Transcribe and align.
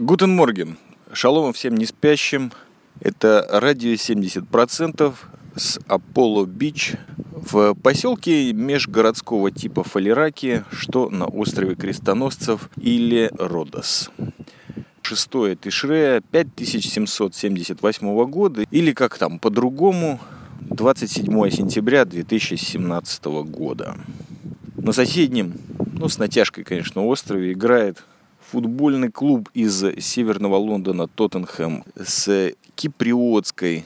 Guten 0.00 0.34
Morgen. 0.34 0.76
Шалом 1.12 1.52
всем 1.52 1.76
не 1.76 1.84
спящим. 1.84 2.52
Это 3.00 3.46
радио 3.50 3.92
70% 3.92 5.14
с 5.56 5.78
Аполло 5.88 6.46
Бич 6.46 6.94
в 7.32 7.74
поселке 7.74 8.54
межгородского 8.54 9.50
типа 9.50 9.84
Фалераки, 9.84 10.64
что 10.72 11.10
на 11.10 11.26
острове 11.26 11.74
Крестоносцев 11.74 12.70
или 12.78 13.30
Родос. 13.38 14.10
6 15.02 15.30
Тишрея 15.60 16.22
5778 16.22 18.24
года, 18.24 18.62
или 18.70 18.92
как 18.92 19.18
там 19.18 19.38
по-другому, 19.38 20.18
27 20.62 21.50
сентября 21.50 22.06
2017 22.06 23.24
года. 23.44 23.98
На 24.78 24.92
соседнем, 24.92 25.58
ну 25.92 26.08
с 26.08 26.16
натяжкой, 26.16 26.64
конечно, 26.64 27.04
острове 27.04 27.52
играет 27.52 28.02
футбольный 28.50 29.12
клуб 29.12 29.48
из 29.54 29.84
северного 30.00 30.56
Лондона 30.56 31.06
Тоттенхэм 31.06 31.84
с 31.96 32.52
киприотской 32.74 33.84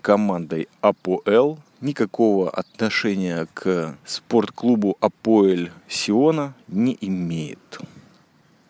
командой 0.00 0.68
АПОЛ 0.80 1.58
никакого 1.80 2.48
отношения 2.50 3.48
к 3.52 3.96
спортклубу 4.04 4.96
Апоэль 5.00 5.72
Сиона 5.88 6.54
не 6.68 6.96
имеет. 7.00 7.80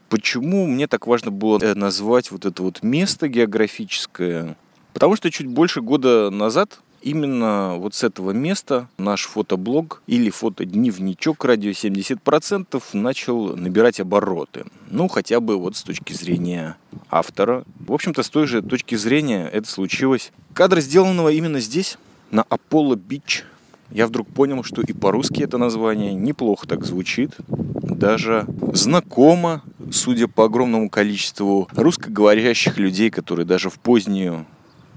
Почему 0.09 0.67
мне 0.67 0.87
так 0.87 1.07
важно 1.07 1.31
было 1.31 1.59
назвать 1.75 2.31
вот 2.31 2.47
это 2.47 2.63
вот 2.63 2.83
место 2.83 3.29
географическое? 3.29 4.57
Потому 4.95 5.17
что 5.17 5.31
чуть 5.31 5.49
больше 5.49 5.83
года 5.83 6.31
назад 6.31 6.81
именно 7.07 7.77
вот 7.77 7.95
с 7.95 8.03
этого 8.03 8.33
места 8.33 8.89
наш 8.99 9.27
фотоблог 9.27 10.03
или 10.09 10.29
фотодневничок 10.29 11.45
радио 11.45 11.71
70% 11.71 12.83
начал 12.95 13.57
набирать 13.57 14.01
обороты. 14.01 14.65
Ну, 14.91 15.07
хотя 15.07 15.39
бы 15.39 15.57
вот 15.57 15.77
с 15.77 15.85
точки 15.85 16.13
зрения 16.13 16.77
автора. 17.09 17.63
В 17.79 17.93
общем-то, 17.93 18.25
с 18.25 18.29
той 18.29 18.49
же 18.49 18.61
точки 18.61 18.97
зрения 18.97 19.47
это 19.47 19.69
случилось. 19.69 20.33
Кадр 20.53 20.81
сделанного 20.81 21.29
именно 21.29 21.61
здесь, 21.61 21.97
на 22.33 22.43
Аполло 22.43 22.97
Бич, 22.97 23.45
я 23.93 24.09
вдруг 24.09 24.27
понял, 24.27 24.65
что 24.65 24.83
и 24.83 24.93
по-русски 24.93 25.43
это 25.43 25.59
название 25.59 26.13
неплохо 26.13 26.67
так 26.67 26.85
звучит. 26.85 27.37
Даже 27.49 28.47
знакомо, 28.73 29.63
судя 29.93 30.27
по 30.27 30.47
огромному 30.47 30.91
количеству 30.91 31.69
русскоговорящих 31.71 32.79
людей, 32.79 33.11
которые 33.11 33.47
даже 33.47 33.71
в 33.71 33.79
позднюю 33.79 34.45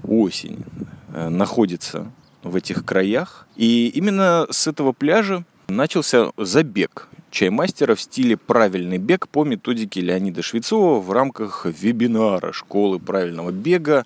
осень 0.06 0.64
Э, 1.12 1.28
находится 1.28 2.10
в 2.42 2.56
этих 2.56 2.84
краях. 2.84 3.46
И 3.56 3.88
именно 3.88 4.46
с 4.50 4.66
этого 4.66 4.92
пляжа 4.92 5.44
начался 5.68 6.30
забег 6.36 7.08
чаймастера 7.30 7.94
в 7.94 8.00
стиле 8.00 8.36
«Правильный 8.36 8.98
бег» 8.98 9.28
по 9.28 9.44
методике 9.44 10.00
Леонида 10.00 10.42
Швецова 10.42 11.00
в 11.00 11.12
рамках 11.12 11.64
вебинара 11.64 12.52
школы 12.52 12.98
правильного 12.98 13.50
бега. 13.50 14.02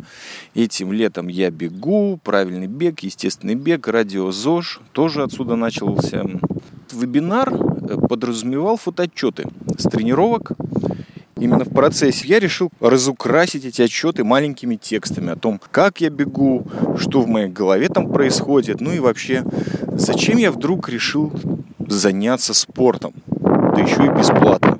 Этим 0.54 0.92
летом 0.92 1.28
я 1.28 1.50
бегу, 1.50 2.20
правильный 2.22 2.66
бег, 2.66 3.00
естественный 3.00 3.54
бег, 3.54 3.88
радио 3.88 4.30
ЗОЖ 4.30 4.80
тоже 4.92 5.22
отсюда 5.22 5.56
начался. 5.56 6.24
Вебинар 6.92 7.52
э, 7.52 7.96
подразумевал 8.08 8.76
фотоотчеты 8.76 9.48
с 9.78 9.84
тренировок, 9.84 10.52
именно 11.38 11.64
в 11.64 11.70
процессе, 11.70 12.26
я 12.26 12.38
решил 12.38 12.70
разукрасить 12.80 13.64
эти 13.64 13.82
отчеты 13.82 14.24
маленькими 14.24 14.76
текстами 14.76 15.32
о 15.32 15.36
том, 15.36 15.60
как 15.70 16.00
я 16.00 16.10
бегу, 16.10 16.66
что 16.96 17.20
в 17.20 17.28
моей 17.28 17.48
голове 17.48 17.88
там 17.88 18.12
происходит, 18.12 18.80
ну 18.80 18.92
и 18.92 18.98
вообще, 18.98 19.44
зачем 19.92 20.38
я 20.38 20.50
вдруг 20.50 20.88
решил 20.88 21.32
заняться 21.78 22.54
спортом, 22.54 23.14
да 23.26 23.80
еще 23.80 24.06
и 24.06 24.08
бесплатно. 24.08 24.78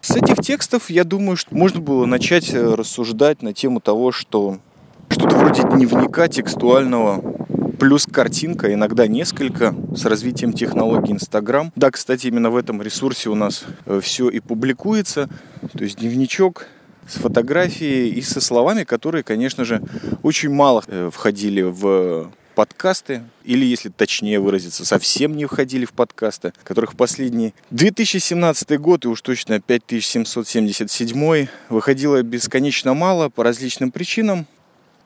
С 0.00 0.16
этих 0.16 0.40
текстов, 0.40 0.90
я 0.90 1.04
думаю, 1.04 1.36
что 1.36 1.54
можно 1.54 1.80
было 1.80 2.06
начать 2.06 2.52
э, 2.52 2.74
рассуждать 2.74 3.40
на 3.40 3.52
тему 3.52 3.80
того, 3.80 4.10
что 4.10 4.58
что-то 5.08 5.36
вроде 5.36 5.62
дневника 5.62 6.26
текстуального 6.26 7.41
плюс 7.78 8.06
картинка, 8.06 8.72
иногда 8.72 9.06
несколько, 9.06 9.74
с 9.94 10.04
развитием 10.04 10.52
технологий 10.52 11.12
Инстаграм. 11.12 11.72
Да, 11.76 11.90
кстати, 11.90 12.26
именно 12.26 12.50
в 12.50 12.56
этом 12.56 12.82
ресурсе 12.82 13.30
у 13.30 13.34
нас 13.34 13.64
э, 13.86 14.00
все 14.02 14.28
и 14.28 14.40
публикуется. 14.40 15.28
То 15.72 15.84
есть 15.84 15.98
дневничок 15.98 16.66
с 17.08 17.14
фотографией 17.14 18.10
и 18.10 18.22
со 18.22 18.40
словами, 18.40 18.84
которые, 18.84 19.22
конечно 19.22 19.64
же, 19.64 19.82
очень 20.22 20.50
мало 20.50 20.82
э, 20.86 21.10
входили 21.12 21.62
в 21.62 22.30
подкасты, 22.54 23.22
или, 23.44 23.64
если 23.64 23.88
точнее 23.88 24.38
выразиться, 24.38 24.84
совсем 24.84 25.36
не 25.36 25.46
входили 25.46 25.84
в 25.84 25.92
подкасты, 25.92 26.52
которых 26.64 26.92
в 26.92 26.96
последний 26.96 27.54
2017 27.70 28.78
год 28.78 29.04
и 29.04 29.08
уж 29.08 29.22
точно 29.22 29.60
5777 29.60 31.46
выходило 31.70 32.22
бесконечно 32.22 32.94
мало 32.94 33.28
по 33.30 33.42
различным 33.42 33.90
причинам. 33.90 34.46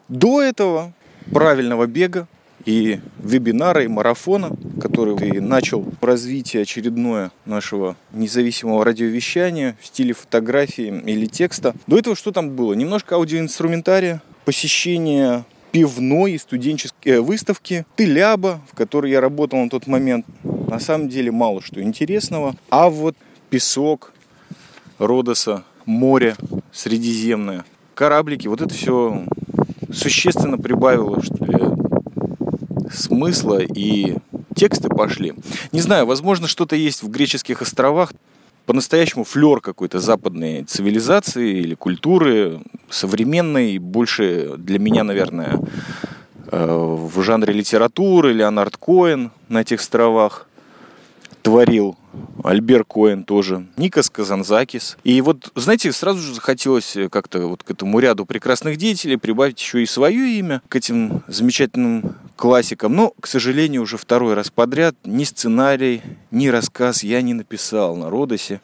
До 0.08 0.42
этого 0.42 0.92
правильного 1.32 1.86
бега 1.86 2.28
и 2.66 3.00
вебинара, 3.18 3.84
и 3.84 3.88
марафона, 3.88 4.50
который 4.80 5.40
начал 5.40 5.86
развитие 6.02 6.62
очередное 6.62 7.30
нашего 7.46 7.96
независимого 8.12 8.84
радиовещания 8.84 9.76
в 9.80 9.86
стиле 9.86 10.12
фотографии 10.12 11.02
или 11.06 11.26
текста. 11.26 11.74
До 11.86 11.96
этого 11.96 12.16
что 12.16 12.32
там 12.32 12.50
было? 12.50 12.74
Немножко 12.74 13.14
аудиоинструментария, 13.14 14.20
посещение 14.44 15.44
пивной 15.70 16.32
и 16.32 16.38
студенческой 16.38 17.08
э, 17.08 17.20
выставки 17.20 17.84
Тыляба, 17.96 18.60
в 18.70 18.74
которой 18.74 19.10
я 19.10 19.20
работал 19.20 19.58
на 19.58 19.68
тот 19.68 19.86
момент. 19.86 20.26
На 20.42 20.80
самом 20.80 21.08
деле 21.08 21.30
мало 21.30 21.62
что 21.62 21.82
интересного. 21.82 22.56
А 22.70 22.88
вот 22.88 23.14
песок 23.50 24.12
Родоса, 24.98 25.64
море 25.84 26.36
Средиземное, 26.72 27.64
кораблики, 27.94 28.48
вот 28.48 28.62
это 28.62 28.74
все 28.74 29.24
существенно 29.92 30.58
прибавило 30.58 31.22
что 31.22 31.44
ли, 31.44 31.58
смысла 32.92 33.60
и 33.60 34.16
тексты 34.54 34.88
пошли. 34.88 35.34
Не 35.72 35.80
знаю, 35.80 36.06
возможно, 36.06 36.46
что-то 36.46 36.76
есть 36.76 37.02
в 37.02 37.08
греческих 37.08 37.62
островах, 37.62 38.12
по-настоящему 38.66 39.24
флер 39.24 39.60
какой-то 39.60 40.00
западной 40.00 40.64
цивилизации 40.64 41.60
или 41.60 41.74
культуры, 41.74 42.60
современной, 42.90 43.78
больше 43.78 44.54
для 44.56 44.78
меня, 44.78 45.04
наверное, 45.04 45.60
э, 46.50 46.66
в 46.66 47.22
жанре 47.22 47.52
литературы, 47.52 48.32
Леонард 48.32 48.76
Коэн 48.76 49.30
на 49.48 49.60
этих 49.60 49.80
островах 49.80 50.48
творил 51.42 51.96
Альбер 52.44 52.84
Коэн 52.84 53.24
тоже, 53.24 53.66
Никас 53.76 54.08
Казанзакис. 54.10 54.96
И 55.04 55.20
вот, 55.20 55.50
знаете, 55.54 55.90
сразу 55.92 56.20
же 56.20 56.34
захотелось 56.34 56.96
как-то 57.10 57.46
вот 57.46 57.62
к 57.62 57.70
этому 57.70 57.98
ряду 57.98 58.24
прекрасных 58.24 58.76
деятелей 58.76 59.16
прибавить 59.16 59.60
еще 59.60 59.82
и 59.82 59.86
свое 59.86 60.38
имя 60.38 60.62
к 60.68 60.76
этим 60.76 61.22
замечательным 61.26 62.14
классикам. 62.36 62.94
Но, 62.94 63.12
к 63.20 63.26
сожалению, 63.26 63.82
уже 63.82 63.96
второй 63.96 64.34
раз 64.34 64.50
подряд 64.50 64.94
ни 65.04 65.24
сценарий, 65.24 66.02
ни 66.30 66.48
рассказ 66.48 67.02
я 67.02 67.20
не 67.22 67.34
написал 67.34 67.96
на 67.96 68.10
Родосе. 68.10 68.60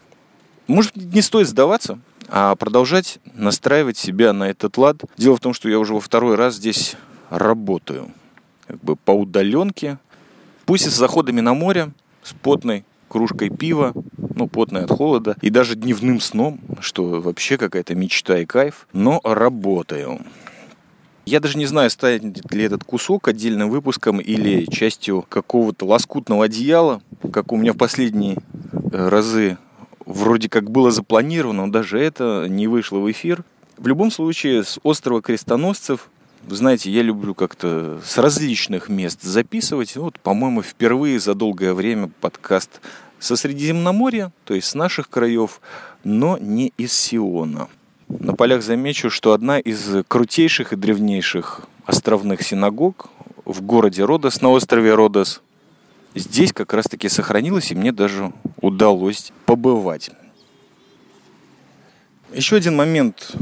Может, 0.68 0.94
не 0.94 1.22
стоит 1.22 1.48
сдаваться, 1.48 1.98
а 2.28 2.54
продолжать 2.54 3.18
настраивать 3.34 3.98
себя 3.98 4.32
на 4.32 4.50
этот 4.50 4.76
лад. 4.78 4.98
Дело 5.16 5.36
в 5.36 5.40
том, 5.40 5.54
что 5.54 5.68
я 5.68 5.78
уже 5.78 5.94
во 5.94 6.00
второй 6.00 6.36
раз 6.36 6.54
здесь 6.54 6.96
работаю. 7.30 8.10
Как 8.66 8.78
бы 8.80 8.96
по 8.96 9.10
удаленке. 9.10 9.98
Пусть 10.66 10.86
и 10.86 10.90
с 10.90 10.94
заходами 10.94 11.40
на 11.40 11.54
море, 11.54 11.92
с 12.22 12.32
потной 12.32 12.84
кружкой 13.12 13.50
пива, 13.50 13.92
ну, 14.34 14.48
потной 14.48 14.84
от 14.84 14.90
холода, 14.90 15.36
и 15.42 15.50
даже 15.50 15.76
дневным 15.76 16.18
сном, 16.18 16.60
что 16.80 17.20
вообще 17.20 17.58
какая-то 17.58 17.94
мечта 17.94 18.38
и 18.38 18.46
кайф, 18.46 18.88
но 18.94 19.20
работаю. 19.22 20.20
Я 21.26 21.38
даже 21.38 21.58
не 21.58 21.66
знаю, 21.66 21.90
станет 21.90 22.50
ли 22.50 22.64
этот 22.64 22.84
кусок 22.84 23.28
отдельным 23.28 23.68
выпуском 23.68 24.18
или 24.18 24.64
частью 24.64 25.26
какого-то 25.28 25.84
лоскутного 25.84 26.46
одеяла, 26.46 27.02
как 27.30 27.52
у 27.52 27.56
меня 27.58 27.74
в 27.74 27.76
последние 27.76 28.38
э, 28.72 29.08
разы 29.08 29.58
вроде 30.06 30.48
как 30.48 30.70
было 30.70 30.90
запланировано, 30.90 31.66
но 31.66 31.72
даже 31.72 32.00
это 32.00 32.46
не 32.48 32.66
вышло 32.66 32.98
в 32.98 33.10
эфир. 33.10 33.44
В 33.76 33.86
любом 33.86 34.10
случае, 34.10 34.64
с 34.64 34.78
острова 34.82 35.20
Крестоносцев 35.20 36.08
знаете, 36.48 36.90
я 36.90 37.02
люблю 37.02 37.34
как-то 37.34 38.00
с 38.04 38.18
различных 38.18 38.88
мест 38.88 39.22
записывать. 39.22 39.96
Вот, 39.96 40.18
по-моему, 40.20 40.62
впервые 40.62 41.20
за 41.20 41.34
долгое 41.34 41.74
время 41.74 42.10
подкаст 42.20 42.80
со 43.18 43.36
Средиземноморья, 43.36 44.32
то 44.44 44.54
есть 44.54 44.68
с 44.68 44.74
наших 44.74 45.08
краев, 45.08 45.60
но 46.04 46.38
не 46.38 46.72
из 46.76 46.92
Сиона. 46.92 47.68
На 48.08 48.34
полях 48.34 48.62
замечу, 48.62 49.10
что 49.10 49.32
одна 49.32 49.58
из 49.58 50.04
крутейших 50.08 50.72
и 50.72 50.76
древнейших 50.76 51.62
островных 51.86 52.42
синагог 52.42 53.08
в 53.44 53.62
городе 53.62 54.04
Родос, 54.04 54.40
на 54.40 54.50
острове 54.50 54.94
Родос, 54.94 55.40
здесь 56.14 56.52
как 56.52 56.72
раз-таки 56.72 57.08
сохранилась, 57.08 57.70
и 57.70 57.74
мне 57.74 57.92
даже 57.92 58.32
удалось 58.60 59.32
побывать. 59.46 60.10
Еще 62.34 62.56
один 62.56 62.76
момент, 62.76 63.32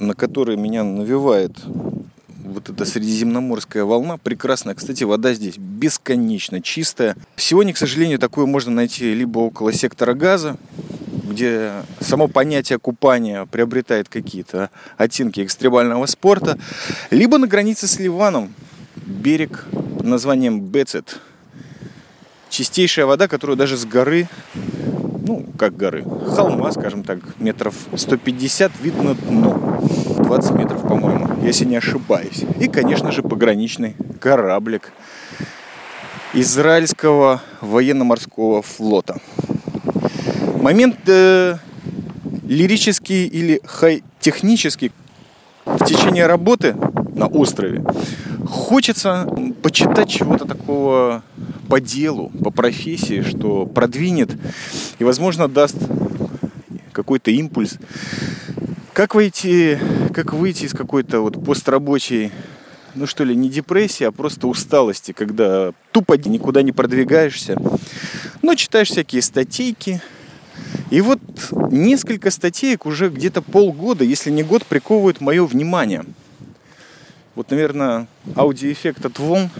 на 0.00 0.14
который 0.14 0.56
меня 0.56 0.84
навевает 0.84 1.56
вот 2.50 2.68
эта 2.68 2.84
средиземноморская 2.84 3.84
волна 3.84 4.16
прекрасная. 4.16 4.74
Кстати, 4.74 5.04
вода 5.04 5.32
здесь 5.32 5.56
бесконечно 5.56 6.60
чистая. 6.60 7.16
Сегодня, 7.36 7.72
к 7.72 7.78
сожалению, 7.78 8.18
такое 8.18 8.46
можно 8.46 8.72
найти 8.72 9.14
либо 9.14 9.38
около 9.38 9.72
сектора 9.72 10.14
газа, 10.14 10.56
где 11.28 11.72
само 12.00 12.28
понятие 12.28 12.78
купания 12.78 13.46
приобретает 13.46 14.08
какие-то 14.08 14.70
оттенки 14.96 15.44
экстремального 15.44 16.06
спорта, 16.06 16.58
либо 17.10 17.38
на 17.38 17.46
границе 17.46 17.86
с 17.86 17.98
Ливаном, 17.98 18.52
берег 18.96 19.66
под 19.70 20.06
названием 20.06 20.60
Бецет. 20.60 21.20
Чистейшая 22.48 23.06
вода, 23.06 23.28
которую 23.28 23.56
даже 23.56 23.76
с 23.76 23.84
горы, 23.84 24.28
ну, 25.26 25.44
как 25.58 25.76
горы, 25.76 26.04
холма, 26.28 26.72
скажем 26.72 27.04
так, 27.04 27.18
метров 27.38 27.74
150 27.94 28.72
видно 28.80 29.14
дно. 29.14 29.80
20 30.18 30.52
метров, 30.52 30.82
по-моему, 30.82 31.42
если 31.42 31.64
не 31.64 31.76
ошибаюсь. 31.76 32.44
И, 32.60 32.68
конечно 32.68 33.10
же, 33.10 33.22
пограничный 33.22 33.96
кораблик 34.20 34.92
израильского 36.34 37.42
военно-морского 37.60 38.62
флота. 38.62 39.20
Момент 40.60 40.96
э, 41.06 41.56
лирический 42.46 43.26
или 43.26 43.60
хай-технический 43.64 44.92
в 45.64 45.84
течение 45.84 46.26
работы 46.26 46.76
на 47.14 47.26
острове 47.26 47.84
хочется 48.46 49.26
почитать 49.62 50.08
чего-то 50.08 50.44
такого 50.44 51.22
по 51.70 51.80
делу, 51.80 52.30
по 52.42 52.50
профессии, 52.50 53.22
что 53.22 53.64
продвинет 53.64 54.30
и, 54.98 55.04
возможно, 55.04 55.46
даст 55.46 55.76
какой-то 56.92 57.30
импульс. 57.30 57.78
Как 58.92 59.14
выйти, 59.14 59.78
как 60.12 60.34
выйти 60.34 60.64
из 60.64 60.72
какой-то 60.72 61.20
вот 61.20 61.42
пострабочей, 61.42 62.32
ну 62.96 63.06
что 63.06 63.22
ли, 63.22 63.36
не 63.36 63.48
депрессии, 63.48 64.02
а 64.02 64.10
просто 64.10 64.48
усталости, 64.48 65.12
когда 65.12 65.72
тупо 65.92 66.14
никуда 66.14 66.62
не 66.62 66.72
продвигаешься, 66.72 67.56
но 68.42 68.56
читаешь 68.56 68.88
всякие 68.88 69.22
статейки, 69.22 70.02
и 70.90 71.00
вот 71.00 71.20
несколько 71.70 72.32
статеек 72.32 72.84
уже 72.84 73.10
где-то 73.10 73.42
полгода, 73.42 74.02
если 74.02 74.32
не 74.32 74.42
год, 74.42 74.66
приковывают 74.66 75.20
мое 75.20 75.46
внимание. 75.46 76.04
Вот, 77.36 77.52
наверное, 77.52 78.08
аудиоэффект 78.36 79.06
от 79.06 79.20
волн 79.20 79.50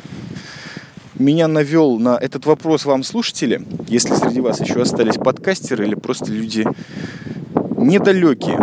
меня 1.21 1.49
навел 1.49 1.99
на 1.99 2.17
этот 2.17 2.47
вопрос 2.47 2.85
вам, 2.85 3.03
слушатели, 3.03 3.63
если 3.87 4.15
среди 4.15 4.41
вас 4.41 4.61
еще 4.61 4.83
остались 4.83 5.17
подкастеры 5.17 5.87
или 5.87 5.95
просто 5.95 6.33
люди 6.33 6.67
недалекие 7.77 8.59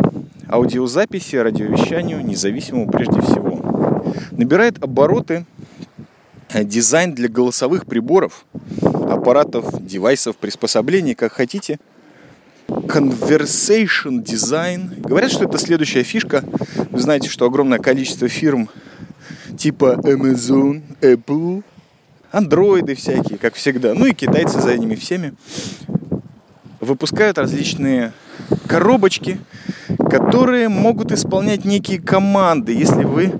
аудиозаписи, 0.49 1.35
радиовещанию, 1.35 2.25
независимому 2.25 2.89
прежде 2.89 3.21
всего. 3.21 3.61
Набирает 4.31 4.83
обороты 4.83 5.45
э, 6.49 6.63
дизайн 6.63 7.13
для 7.13 7.29
голосовых 7.29 7.85
приборов, 7.85 8.45
аппаратов, 8.81 9.85
девайсов, 9.85 10.37
приспособлений, 10.37 11.13
как 11.13 11.33
хотите. 11.33 11.79
Conversation 12.67 14.23
Design. 14.23 14.99
Говорят, 14.99 15.31
что 15.31 15.45
это 15.45 15.57
следующая 15.57 16.03
фишка. 16.03 16.43
Вы 16.89 16.99
знаете, 16.99 17.29
что 17.29 17.45
огромное 17.45 17.79
количество 17.79 18.27
фирм 18.27 18.69
типа 19.57 19.99
Amazon, 20.03 20.81
Apple, 21.01 21.63
андроиды 22.37 22.95
всякие, 22.95 23.37
как 23.37 23.55
всегда, 23.55 23.93
ну 23.93 24.05
и 24.05 24.13
китайцы 24.13 24.61
за 24.61 24.77
ними 24.77 24.95
всеми, 24.95 25.33
выпускают 26.79 27.37
различные 27.37 28.13
коробочки, 28.67 29.39
которые 30.09 30.69
могут 30.69 31.11
исполнять 31.11 31.65
некие 31.65 31.99
команды, 31.99 32.73
если 32.73 33.03
вы 33.03 33.33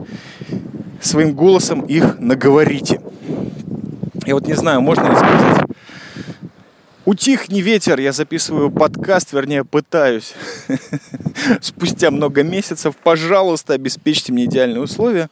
своим 0.99 1.33
голосом 1.33 1.81
их 1.81 2.19
наговорите. 2.19 2.99
Я 4.25 4.33
вот 4.33 4.47
не 4.47 4.55
знаю, 4.55 4.81
можно 4.81 5.09
ли 5.09 5.15
сказать 5.15 5.66
Утихни 7.07 7.61
ветер, 7.61 8.01
я 8.01 8.11
записываю 8.11 8.69
подкаст, 8.69 9.31
вернее 9.31 9.63
пытаюсь. 9.63 10.33
Спустя 11.61 12.11
много 12.11 12.43
месяцев, 12.43 12.97
пожалуйста, 13.01 13.75
обеспечьте 13.75 14.33
мне 14.33 14.43
идеальные 14.43 14.81
условия. 14.81 15.29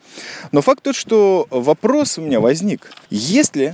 Но 0.53 0.61
факт 0.61 0.83
тот, 0.83 0.95
что 0.95 1.47
вопрос 1.49 2.17
у 2.17 2.21
меня 2.21 2.39
возник. 2.39 2.89
Есть 3.09 3.57
ли 3.57 3.73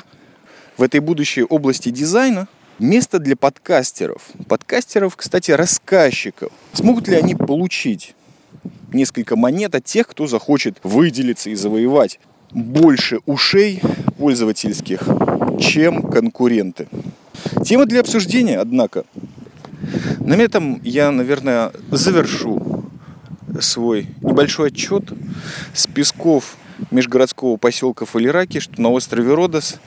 в 0.78 0.82
этой 0.82 1.00
будущей 1.00 1.44
области 1.44 1.90
дизайна 1.90 2.48
место 2.80 3.20
для 3.20 3.36
подкастеров? 3.36 4.24
Подкастеров, 4.48 5.16
кстати, 5.16 5.52
рассказчиков. 5.52 6.52
Смогут 6.74 7.08
ли 7.08 7.16
они 7.16 7.36
получить 7.36 8.16
несколько 8.92 9.36
монет 9.36 9.76
от 9.76 9.86
тех, 9.86 10.08
кто 10.08 10.26
захочет 10.26 10.80
выделиться 10.82 11.52
и 11.52 11.54
завоевать 11.54 12.20
больше 12.50 13.20
ушей 13.28 13.80
пользовательских, 14.18 15.04
чем 15.60 16.02
конкуренты? 16.02 16.88
Тема 17.66 17.86
для 17.86 18.02
обсуждения, 18.02 18.60
однако. 18.60 19.04
На 20.20 20.36
этом 20.36 20.82
я, 20.84 21.12
наверное, 21.12 21.72
завершу 21.90 22.86
свой 23.60 24.08
небольшой 24.22 24.70
отчет 24.70 25.12
с 25.74 25.88
песков 25.88 26.58
межгородского 26.90 27.58
поселка 27.58 28.06
Фалираки, 28.06 28.60
что 28.60 28.82
на 28.82 28.90
острове 28.90 29.34
Родос, 29.34 29.80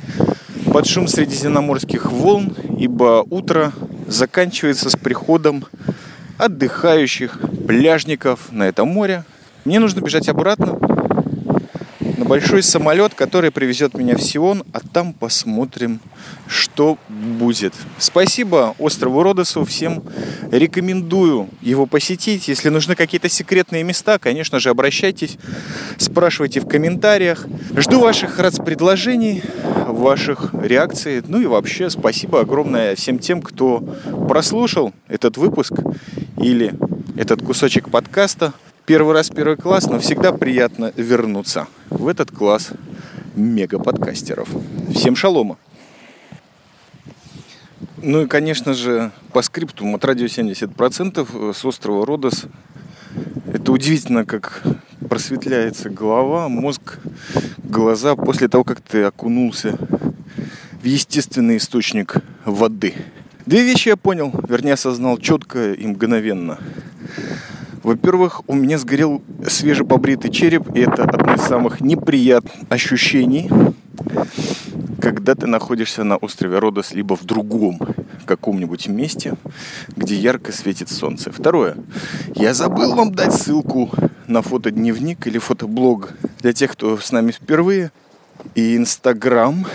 под 0.72 0.86
шум 0.86 1.08
средиземноморских 1.08 2.10
волн, 2.10 2.54
ибо 2.78 3.24
утро 3.28 3.72
заканчивается 4.06 4.90
с 4.90 4.96
приходом 4.96 5.64
отдыхающих 6.38 7.40
пляжников 7.66 8.52
на 8.52 8.64
это 8.64 8.84
море. 8.84 9.24
Мне 9.64 9.78
нужно 9.78 10.00
бежать 10.00 10.28
обратно, 10.28 10.78
большой 12.24 12.62
самолет, 12.62 13.14
который 13.14 13.50
привезет 13.50 13.94
меня 13.94 14.16
в 14.16 14.22
Сион, 14.22 14.64
а 14.72 14.80
там 14.80 15.12
посмотрим, 15.12 16.00
что 16.46 16.98
будет. 17.08 17.74
Спасибо 17.98 18.74
острову 18.78 19.22
Родосу, 19.22 19.64
всем 19.64 20.02
рекомендую 20.50 21.48
его 21.60 21.86
посетить. 21.86 22.48
Если 22.48 22.70
нужны 22.70 22.94
какие-то 22.94 23.28
секретные 23.28 23.84
места, 23.84 24.18
конечно 24.18 24.58
же, 24.58 24.70
обращайтесь, 24.70 25.36
спрашивайте 25.98 26.60
в 26.60 26.66
комментариях. 26.66 27.46
Жду 27.76 28.00
ваших 28.00 28.36
предложений, 28.64 29.42
ваших 29.86 30.54
реакций. 30.54 31.22
Ну 31.26 31.40
и 31.40 31.46
вообще 31.46 31.90
спасибо 31.90 32.40
огромное 32.40 32.96
всем 32.96 33.18
тем, 33.18 33.42
кто 33.42 33.80
прослушал 34.28 34.92
этот 35.08 35.36
выпуск 35.36 35.72
или 36.40 36.74
этот 37.16 37.42
кусочек 37.42 37.90
подкаста. 37.90 38.52
Первый 38.86 39.14
раз 39.14 39.30
первый 39.30 39.56
класс, 39.56 39.86
но 39.86 39.98
всегда 39.98 40.32
приятно 40.32 40.92
вернуться 40.96 41.66
в 41.98 42.08
этот 42.08 42.30
класс 42.30 42.70
мега-подкастеров. 43.34 44.48
Всем 44.94 45.16
шалома! 45.16 45.56
Ну 48.02 48.22
и, 48.22 48.26
конечно 48.26 48.74
же, 48.74 49.12
по 49.32 49.42
скрипту 49.42 49.86
от 49.94 50.04
радио 50.04 50.26
70% 50.26 51.54
с 51.54 51.64
острова 51.64 52.04
Родос. 52.04 52.44
Это 53.52 53.72
удивительно, 53.72 54.26
как 54.26 54.62
просветляется 55.08 55.88
голова, 55.88 56.48
мозг, 56.48 56.98
глаза 57.62 58.16
после 58.16 58.48
того, 58.48 58.64
как 58.64 58.80
ты 58.80 59.04
окунулся 59.04 59.78
в 60.82 60.84
естественный 60.84 61.56
источник 61.56 62.16
воды. 62.44 62.94
Две 63.46 63.62
вещи 63.62 63.88
я 63.88 63.96
понял, 63.96 64.32
вернее 64.48 64.74
осознал 64.74 65.18
четко 65.18 65.72
и 65.72 65.86
мгновенно. 65.86 66.58
Во-первых, 67.84 68.40
у 68.46 68.54
меня 68.54 68.78
сгорел 68.78 69.22
свежепобритый 69.46 70.30
череп, 70.30 70.74
и 70.74 70.80
это 70.80 71.04
одно 71.04 71.34
из 71.34 71.42
самых 71.42 71.82
неприятных 71.82 72.54
ощущений, 72.70 73.50
когда 75.02 75.34
ты 75.34 75.46
находишься 75.46 76.02
на 76.02 76.16
острове 76.16 76.58
Родос, 76.58 76.94
либо 76.94 77.14
в 77.14 77.24
другом 77.24 77.78
каком-нибудь 78.24 78.88
месте, 78.88 79.34
где 79.96 80.14
ярко 80.14 80.50
светит 80.50 80.88
солнце. 80.88 81.30
Второе. 81.30 81.76
Я 82.34 82.54
забыл 82.54 82.94
вам 82.94 83.14
дать 83.14 83.34
ссылку 83.34 83.90
на 84.26 84.40
фотодневник 84.40 85.26
или 85.26 85.36
фотоблог 85.36 86.14
для 86.40 86.54
тех, 86.54 86.72
кто 86.72 86.96
с 86.96 87.12
нами 87.12 87.32
впервые. 87.32 87.92
И 88.54 88.78
Инстаграм 88.78 89.66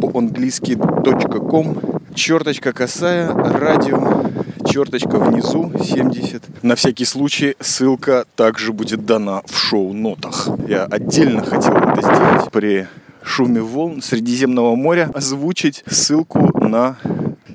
по-английски 0.00 0.74
.com, 0.74 2.00
черточка 2.14 2.72
косая, 2.72 3.32
радио 3.32 4.28
черточка 4.68 5.18
внизу 5.18 5.72
70. 5.82 6.62
На 6.62 6.74
всякий 6.74 7.04
случай 7.04 7.56
ссылка 7.60 8.26
также 8.36 8.72
будет 8.72 9.06
дана 9.06 9.42
в 9.46 9.56
шоу-нотах. 9.56 10.48
Я 10.68 10.84
отдельно 10.84 11.42
хотел 11.42 11.74
это 11.74 12.02
сделать 12.02 12.50
при 12.52 12.86
шуме 13.22 13.60
волн 13.60 14.02
Средиземного 14.02 14.74
моря, 14.74 15.10
озвучить 15.14 15.84
ссылку 15.88 16.38
на 16.58 16.96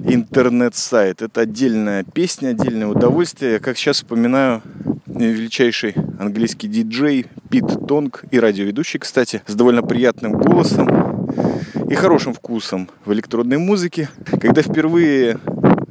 интернет-сайт. 0.04 1.22
Это 1.22 1.42
отдельная 1.42 2.04
песня, 2.04 2.50
отдельное 2.50 2.88
удовольствие. 2.88 3.60
Как 3.60 3.78
сейчас 3.78 3.98
вспоминаю, 3.98 4.62
величайший 5.06 5.96
английский 6.20 6.68
диджей 6.68 7.28
Пит 7.50 7.88
Тонг 7.88 8.26
и 8.32 8.40
радиоведущий, 8.40 9.00
кстати, 9.00 9.42
с 9.46 9.54
довольно 9.54 9.84
приятным 9.84 10.34
голосом 10.34 10.90
и 11.90 11.96
хорошим 11.96 12.34
вкусом 12.34 12.90
в 13.06 13.14
электронной 13.14 13.58
музыке. 13.58 14.10
Когда 14.42 14.62
впервые 14.62 15.38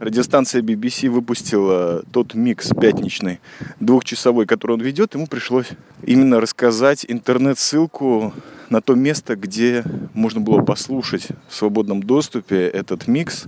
радиостанция 0.02 0.62
BBC 0.62 1.08
выпустила 1.08 2.02
тот 2.10 2.34
микс 2.34 2.70
пятничный, 2.70 3.40
двухчасовой, 3.78 4.46
который 4.46 4.72
он 4.72 4.80
ведет, 4.80 5.14
ему 5.14 5.28
пришлось 5.28 5.68
именно 6.02 6.40
рассказать 6.40 7.06
интернет-ссылку 7.08 8.34
на 8.68 8.80
то 8.80 8.94
место, 8.94 9.36
где 9.36 9.84
можно 10.12 10.40
было 10.40 10.60
послушать 10.62 11.28
в 11.48 11.54
свободном 11.54 12.02
доступе 12.02 12.66
этот 12.66 13.06
микс. 13.06 13.44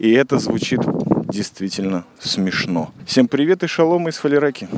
И 0.00 0.10
это 0.10 0.38
звучит 0.38 0.80
действительно 1.28 2.04
смешно. 2.18 2.92
Всем 3.06 3.28
привет 3.28 3.62
и 3.62 3.68
шалом 3.68 4.08
из 4.08 4.16
Фалераки. 4.16 4.68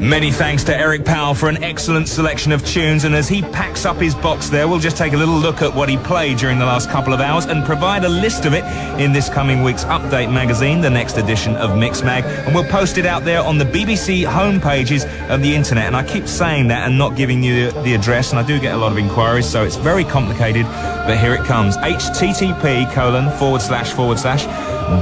Many 0.00 0.30
thanks 0.30 0.64
to 0.64 0.74
Eric 0.74 1.04
Powell 1.04 1.34
for 1.34 1.50
an 1.50 1.62
excellent 1.62 2.08
selection 2.08 2.52
of 2.52 2.64
tunes. 2.64 3.04
And 3.04 3.14
as 3.14 3.28
he 3.28 3.42
packs 3.42 3.84
up 3.84 3.98
his 3.98 4.14
box 4.14 4.48
there, 4.48 4.66
we'll 4.66 4.78
just 4.78 4.96
take 4.96 5.12
a 5.12 5.16
little 5.16 5.34
look 5.34 5.60
at 5.60 5.74
what 5.74 5.90
he 5.90 5.98
played 5.98 6.38
during 6.38 6.58
the 6.58 6.64
last 6.64 6.88
couple 6.88 7.12
of 7.12 7.20
hours 7.20 7.44
and 7.44 7.66
provide 7.66 8.04
a 8.04 8.08
list 8.08 8.46
of 8.46 8.54
it 8.54 8.64
in 8.98 9.12
this 9.12 9.28
coming 9.28 9.62
week's 9.62 9.84
Update 9.84 10.32
magazine, 10.32 10.80
the 10.80 10.88
next 10.88 11.18
edition 11.18 11.54
of 11.56 11.72
Mixmag. 11.72 12.24
And 12.24 12.54
we'll 12.54 12.64
post 12.64 12.96
it 12.96 13.04
out 13.04 13.24
there 13.24 13.42
on 13.42 13.58
the 13.58 13.66
BBC 13.66 14.24
homepages 14.24 15.04
of 15.28 15.42
the 15.42 15.54
internet. 15.54 15.84
And 15.84 15.94
I 15.94 16.02
keep 16.02 16.26
saying 16.26 16.68
that 16.68 16.88
and 16.88 16.96
not 16.96 17.14
giving 17.14 17.44
you 17.44 17.70
the 17.70 17.92
address. 17.92 18.30
And 18.30 18.40
I 18.40 18.42
do 18.42 18.58
get 18.58 18.74
a 18.74 18.78
lot 18.78 18.92
of 18.92 18.98
inquiries, 18.98 19.46
so 19.46 19.64
it's 19.64 19.76
very 19.76 20.04
complicated. 20.04 20.64
But 20.64 21.18
here 21.18 21.34
it 21.34 21.44
comes. 21.44 21.76
http 21.76 22.90
colon 22.94 23.30
forward 23.38 23.60
slash 23.60 23.92
forward 23.92 24.18
slash 24.18 24.46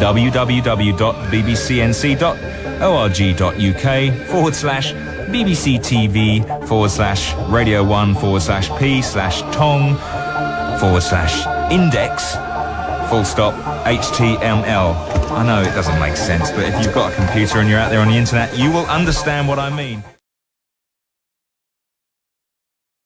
www.bbcnc.com 0.02 2.67
org.uk 2.82 4.28
forward 4.28 4.54
slash 4.54 4.92
BBC 5.28 5.78
TV 5.78 6.66
forward 6.66 6.90
slash 6.90 7.34
Radio 7.50 7.84
1 7.84 8.14
forward 8.14 8.42
slash 8.42 8.70
P 8.78 9.02
slash 9.02 9.42
Tong 9.54 9.96
forward 10.78 11.02
slash 11.02 11.46
index 11.70 12.34
full 13.08 13.24
stop 13.24 13.54
HTML. 13.84 15.30
I 15.30 15.46
know 15.46 15.62
it 15.62 15.74
doesn't 15.74 15.98
make 15.98 16.16
sense, 16.16 16.50
but 16.50 16.60
if 16.60 16.84
you've 16.84 16.94
got 16.94 17.12
a 17.12 17.16
computer 17.16 17.58
and 17.58 17.68
you're 17.68 17.78
out 17.78 17.90
there 17.90 18.00
on 18.00 18.08
the 18.08 18.16
internet, 18.16 18.56
you 18.58 18.70
will 18.70 18.86
understand 18.86 19.48
what 19.48 19.58
I 19.58 19.74
mean. 19.74 20.02